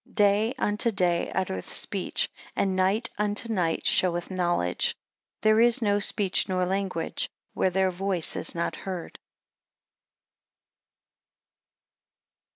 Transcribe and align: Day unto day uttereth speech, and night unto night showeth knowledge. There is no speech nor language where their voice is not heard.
Day 0.15 0.55
unto 0.57 0.89
day 0.89 1.29
uttereth 1.31 1.71
speech, 1.71 2.27
and 2.55 2.75
night 2.75 3.11
unto 3.19 3.53
night 3.53 3.85
showeth 3.85 4.31
knowledge. 4.31 4.95
There 5.43 5.59
is 5.59 5.79
no 5.79 5.99
speech 5.99 6.49
nor 6.49 6.65
language 6.65 7.29
where 7.53 7.69
their 7.69 7.91
voice 7.91 8.35
is 8.35 8.55
not 8.55 8.75
heard. 8.75 9.19